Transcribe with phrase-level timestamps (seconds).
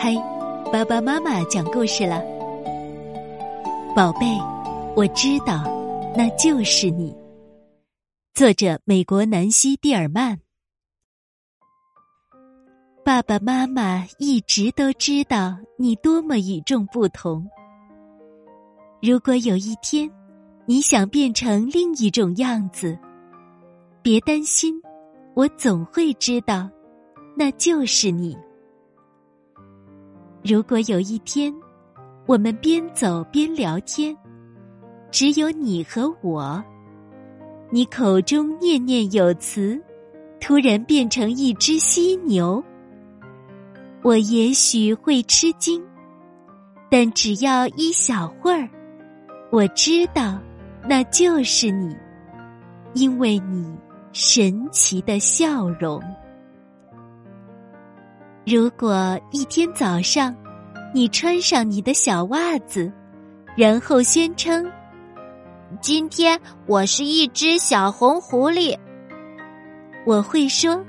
[0.00, 0.14] 嗨，
[0.72, 2.22] 爸爸妈妈讲故事了。
[3.96, 4.26] 宝贝，
[4.94, 5.64] 我知道，
[6.16, 7.12] 那就是你。
[8.32, 10.38] 作者：美国南希·蒂尔曼。
[13.04, 17.44] 爸爸妈妈一直都知道你多么与众不同。
[19.02, 20.08] 如果有一天
[20.64, 22.96] 你想变成另一种样子，
[24.00, 24.80] 别担心，
[25.34, 26.70] 我总会知道，
[27.36, 28.38] 那就是你。
[30.42, 31.52] 如果有一天，
[32.26, 34.16] 我们边走边聊天，
[35.10, 36.62] 只有你和我，
[37.70, 39.80] 你口中念念有词，
[40.40, 42.62] 突然变成一只犀牛，
[44.02, 45.82] 我也许会吃惊，
[46.88, 48.68] 但只要一小会儿，
[49.50, 50.38] 我知道
[50.88, 51.94] 那就是你，
[52.94, 53.76] 因为你
[54.12, 56.00] 神奇的笑容。
[58.50, 60.34] 如果一天早上，
[60.94, 62.90] 你穿上你的小袜子，
[63.54, 64.66] 然后宣称
[65.82, 68.74] ：“今天我是一只小红狐狸。”
[70.06, 70.82] 我会说：“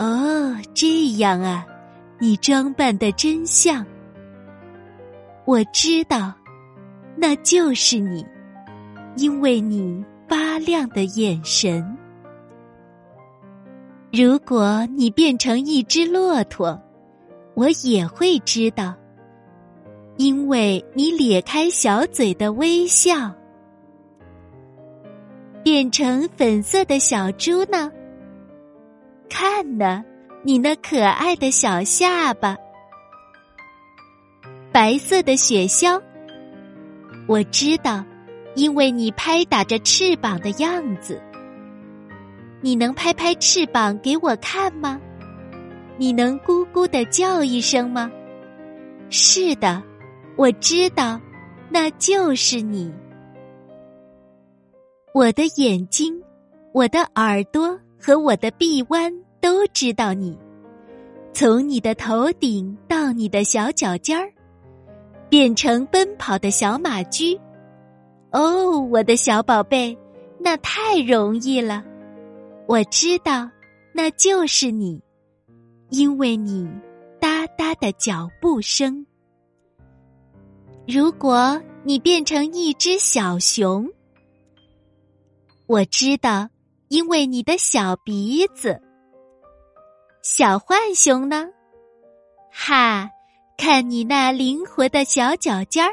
[0.00, 1.64] 哦，这样啊，
[2.18, 3.86] 你装扮的真像。”
[5.46, 6.34] 我知道，
[7.14, 8.26] 那就是你，
[9.16, 11.97] 因为你发亮的眼神。
[14.10, 16.80] 如果你变成一只骆驼，
[17.54, 18.94] 我也会知道，
[20.16, 23.34] 因为你咧开小嘴的微笑。
[25.62, 27.92] 变成粉色的小猪呢？
[29.28, 30.02] 看呢，
[30.42, 32.56] 你那可爱的小下巴。
[34.72, 36.00] 白色的雪橇，
[37.26, 38.02] 我知道，
[38.54, 41.20] 因为你拍打着翅膀的样子。
[42.60, 45.00] 你能拍拍翅膀给我看吗？
[45.96, 48.10] 你能咕咕的叫一声吗？
[49.10, 49.82] 是的，
[50.36, 51.20] 我知道，
[51.70, 52.92] 那就是你。
[55.14, 56.22] 我的眼睛、
[56.72, 60.38] 我的耳朵和我的臂弯都知道你。
[61.32, 64.28] 从你的头顶到你的小脚尖儿，
[65.28, 67.38] 变成奔跑的小马驹。
[68.30, 69.96] 哦，我的小宝贝，
[70.38, 71.84] 那太容易了。
[72.68, 73.50] 我知道，
[73.94, 75.02] 那就是你，
[75.88, 76.70] 因为你
[77.18, 79.06] 哒哒的脚步声。
[80.86, 83.88] 如果你变成一只小熊，
[85.66, 86.46] 我知道，
[86.88, 88.78] 因为你的小鼻子。
[90.20, 91.48] 小浣熊呢？
[92.52, 93.08] 哈，
[93.56, 95.90] 看你那灵活的小脚尖儿，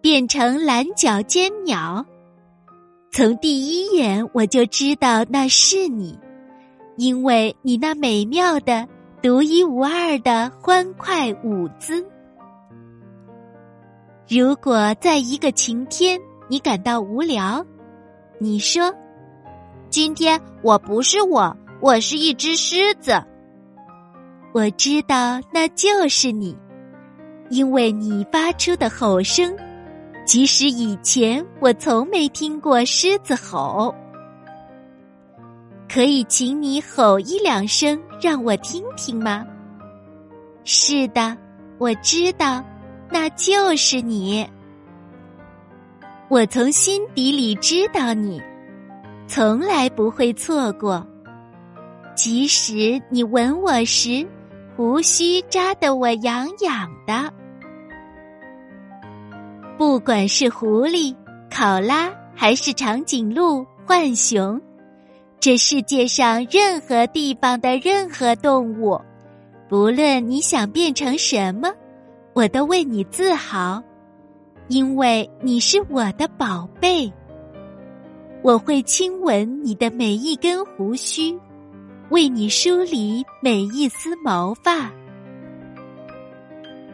[0.00, 2.04] 变成蓝脚尖鸟。
[3.18, 6.16] 从第一眼我就知道那是你，
[6.96, 8.86] 因为你那美妙的、
[9.20, 12.06] 独一无二的欢快舞姿。
[14.28, 17.66] 如果在一个晴天你感到无聊，
[18.38, 18.94] 你说
[19.90, 23.20] ：“今天我不是我，我是一只狮子。”
[24.54, 26.56] 我知道那就是你，
[27.50, 29.52] 因为你发出的吼声。
[30.28, 33.94] 即使以前我从没听过狮子吼，
[35.90, 39.42] 可以请你吼一两声让我听听吗？
[40.64, 41.34] 是的，
[41.78, 42.62] 我知道，
[43.10, 44.46] 那就是你。
[46.28, 48.38] 我从心底里知道你，
[49.26, 51.02] 从来不会错过。
[52.14, 54.28] 即使你吻我时，
[54.76, 57.32] 胡须扎得我痒痒的。
[59.78, 61.14] 不管是狐狸、
[61.48, 64.60] 考拉，还是长颈鹿、浣熊，
[65.38, 69.00] 这世界上任何地方的任何动物，
[69.68, 71.72] 不论你想变成什么，
[72.32, 73.80] 我都为你自豪，
[74.66, 77.12] 因为你是我的宝贝。
[78.42, 81.38] 我会亲吻你的每一根胡须，
[82.10, 84.90] 为你梳理每一丝毛发，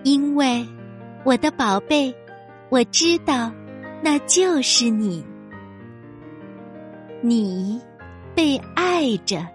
[0.02, 0.62] 因为
[1.24, 2.14] 我的宝贝。
[2.70, 3.52] 我知道，
[4.02, 5.24] 那就是你，
[7.22, 7.80] 你
[8.34, 9.46] 被爱着。